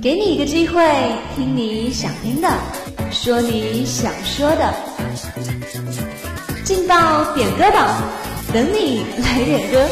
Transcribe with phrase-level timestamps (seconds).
[0.00, 0.84] 给你一个机会，
[1.34, 2.48] 听你想听的，
[3.10, 4.74] 说你想说的，
[6.64, 8.02] 进到点歌榜，
[8.52, 9.86] 等你来点歌。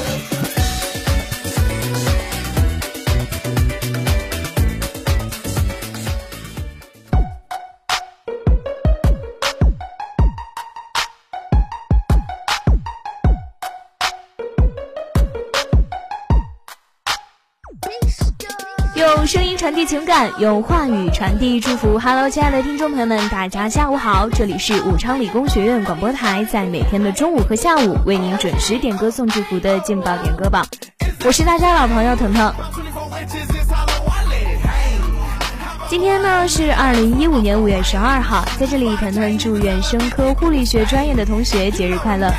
[19.31, 22.01] 声音传递情感，用话语传递祝福。
[22.01, 30.67] Hello，亲爱的听众朋友们，大家下午好，这里是武昌理工学院广播台，在每天的中午和下午为您准时点歌送祝福的劲爆点歌榜，
[31.25, 32.53] 我是大家老朋友腾腾。
[35.89, 42.33] 今天呢是二零一五年五月十二号，在这里腾腾祝愿生科护理学专业的同学节日快乐。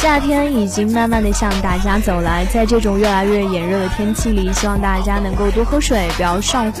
[0.00, 6.80] 夏天已经慢慢的向大家走来，在这种越来越炎热的天气里，希望大家能够多喝水，不要上火。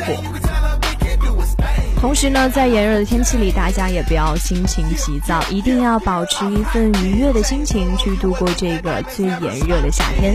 [2.00, 10.34] 同时呢，在炎热的天气里，大家也不要心情急躁，一定要保持一份愉悦的心情去度过这个最炎热的夏天。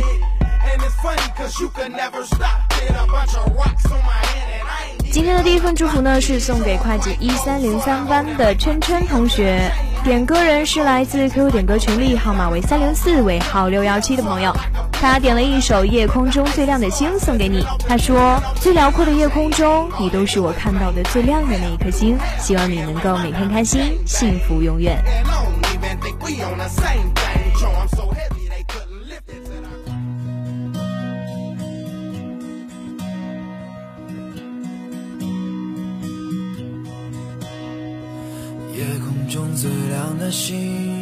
[5.12, 9.72] 今天的第一份祝福呢，是送给会计一三零三班的琛琛同学。
[10.06, 14.56] 点歌人是来自 QQ 点歌群里号码为三零四尾号六幺七的朋友，
[14.92, 17.66] 他点了一首《夜空中最亮的星》送给你。
[17.90, 22.16] 他说：“最辽阔的夜空中，你都是我看到的最亮的那一颗星。
[22.38, 24.96] 希望你能够每天开心，幸福永远。”
[38.78, 40.95] 夜空中最亮的星，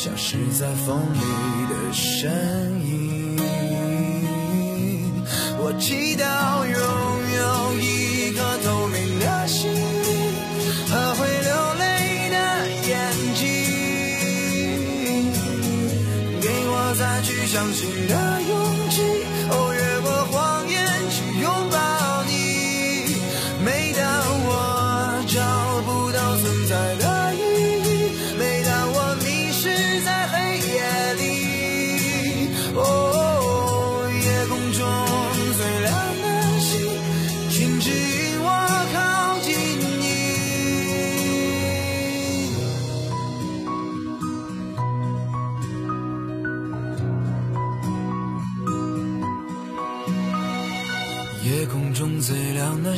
[0.00, 1.18] 消失在风里
[1.68, 2.30] 的身
[2.86, 3.36] 影。
[5.58, 6.57] 我祈祷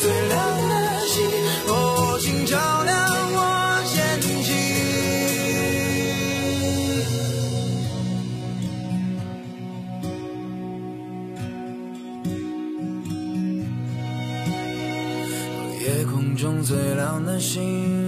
[0.00, 0.38] 最亮
[0.68, 0.74] 的
[1.06, 1.14] 星，
[1.68, 1.70] 哦，
[2.20, 2.94] 请照亮
[3.34, 3.38] 我
[3.92, 3.94] 前
[4.42, 4.48] 行。
[15.80, 18.05] 夜空中最亮的星。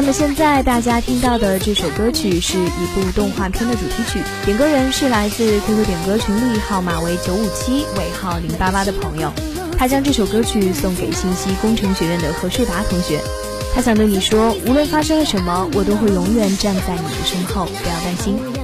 [0.00, 9.32] 那么现在大家听到的这首歌曲是一部动画片的主题曲，点歌人是来自 QQ 点歌群里号码为九五七尾号零八八的朋友，
[9.76, 13.20] 他将这首歌曲送给信息工程学院的何睡达同学，
[13.74, 18.57] 他想对你说，无论发生了什么，我都会永远站在你的身后，不要担心。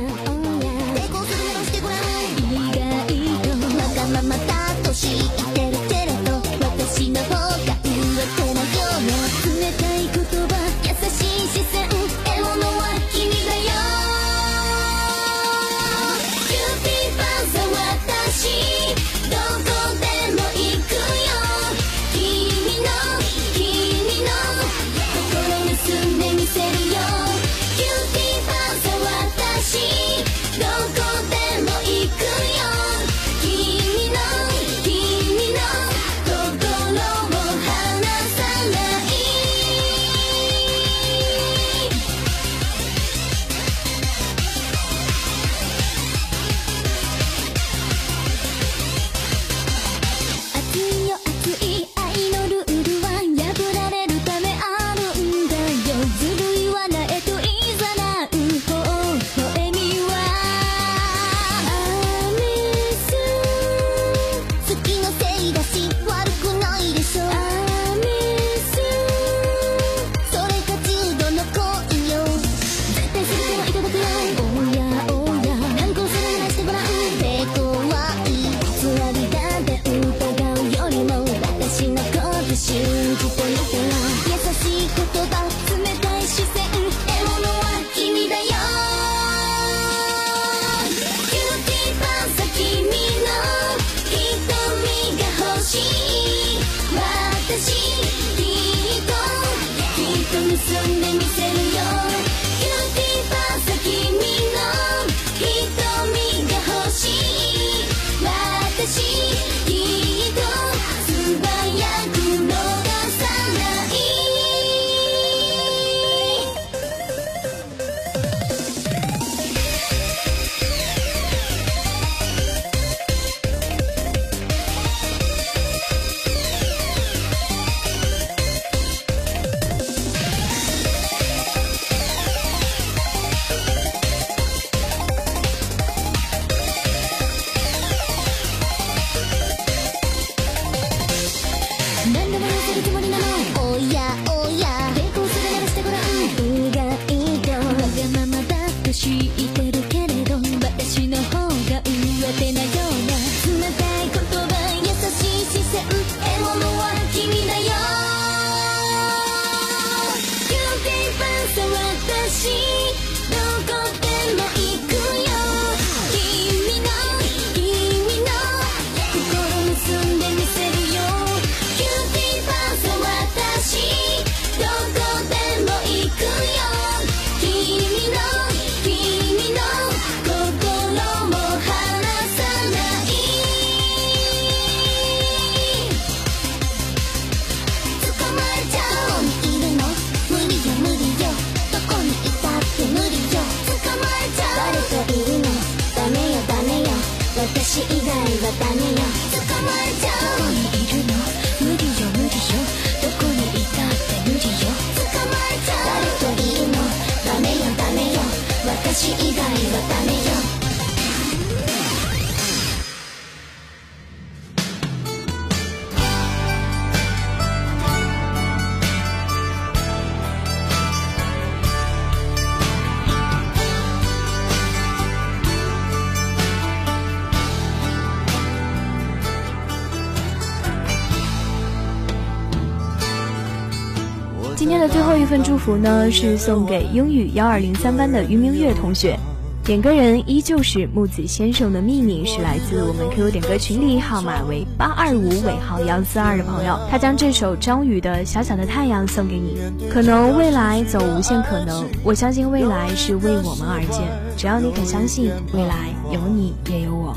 [234.64, 239.14] 今天的最后一份祝福呢，是送给英语幺二零三班的于明月同学。
[239.62, 249.58] 点歌人依旧是木子先生的秘密，是来自我们 QQ 点歌群里号码为八二五尾号幺四二的朋友，他将这首张宇的《小小的太阳》送给你。
[249.90, 254.00] 可能未来走无限可能，我相信未来是为我们而建。
[254.34, 257.14] 只要你肯相信，未来有你也有我。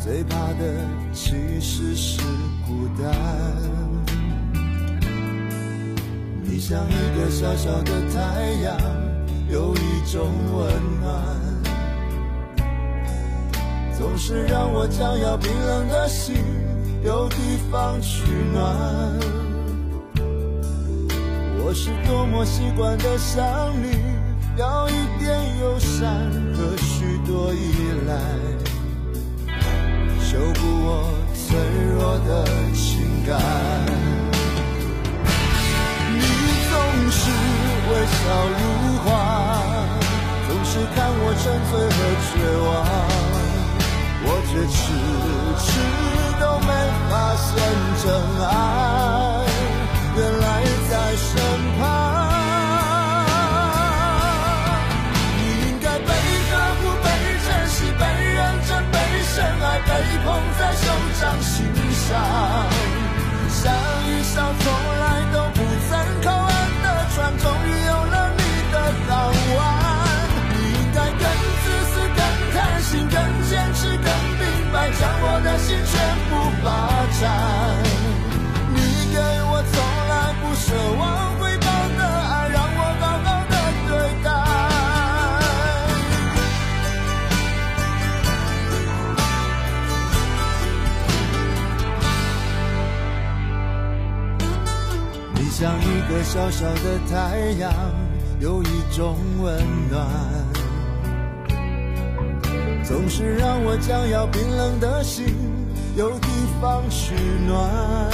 [0.00, 2.20] 最怕的其实是
[2.64, 3.12] 孤单。
[6.58, 8.76] 你像一个小小的太阳。
[9.48, 11.14] 有一种温暖，
[13.96, 16.34] 总是让我将要冰冷的心
[17.04, 17.36] 有地
[17.70, 18.74] 方取暖。
[21.64, 23.96] 我是多么习惯的想你，
[24.56, 26.10] 要一点友善
[26.56, 28.18] 和许多依赖，
[30.20, 31.56] 修补我脆
[31.94, 33.67] 弱的情感。
[38.08, 38.20] 笑
[38.58, 38.60] 如
[39.04, 39.06] 花，
[40.48, 41.98] 总是看我沉醉和
[42.28, 42.30] 绝
[42.66, 42.68] 望，
[44.24, 44.76] 我却迟
[45.64, 45.66] 迟
[46.40, 46.68] 都没
[47.10, 47.48] 发现
[48.02, 48.04] 真
[48.46, 48.48] 爱，
[50.16, 50.46] 原来
[50.90, 51.30] 在身
[96.08, 97.70] 个小小的太阳，
[98.40, 99.54] 有一种温
[99.90, 100.06] 暖。
[102.82, 105.36] 总是让我将要冰冷的心
[105.96, 106.28] 有地
[106.60, 107.14] 方取
[107.46, 108.10] 暖。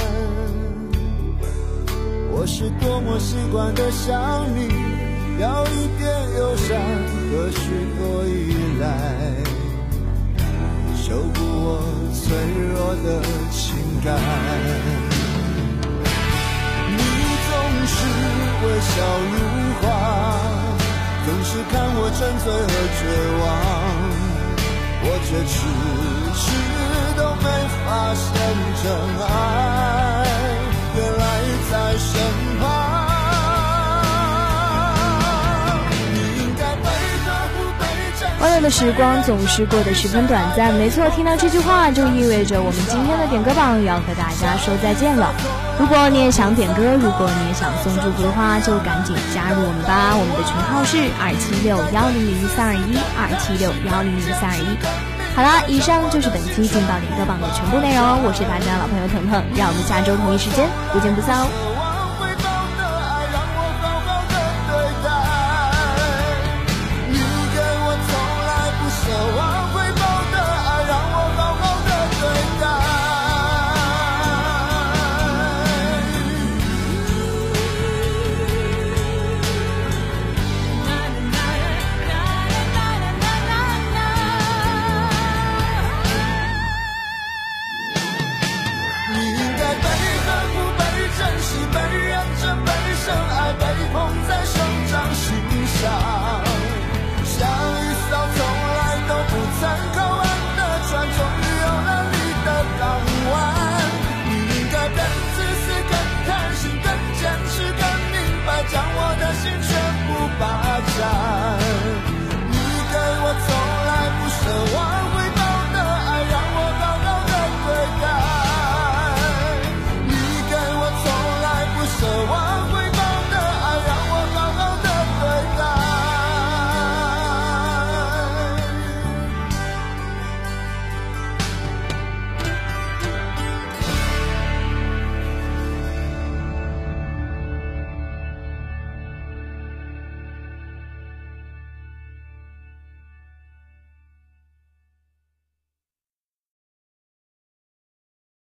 [2.31, 4.67] 我是多么习惯的想你，
[5.39, 6.77] 要一点友善
[7.31, 8.85] 和许多依赖，
[10.97, 11.81] 修补我
[12.13, 12.35] 脆
[12.73, 13.21] 弱的
[13.51, 13.73] 情
[14.03, 14.84] 感。
[18.65, 18.93] 微笑
[19.31, 19.37] 如
[19.79, 19.85] 花，
[21.25, 23.01] 总是看我沉醉和绝
[23.41, 23.43] 望。
[25.07, 25.53] 我却迟
[26.33, 26.43] 迟
[27.15, 27.45] 都没
[27.85, 28.25] 发现
[28.81, 28.83] 真
[29.21, 29.23] 爱，
[30.97, 31.23] 原来
[31.69, 32.09] 在身
[38.45, 45.33] 欢乐的时光总是过得十分短暂，没错，听到这句话就意味着我们今天的点歌榜要和大家说再见了。
[45.79, 50.13] 如果你也想点歌，如果你也想送祝福的话，就赶紧加入我们吧。
[50.13, 54.77] 我们的群号是二七六幺零零三二一二七六幺零零三二一。
[55.33, 58.21] 好啦，以上就是本期劲爆点歌榜的全部内容。
[58.21, 61.74] 我是大家老朋友腾腾，让我们下周同一时间不见不散哦。
[95.85, 96.14] side.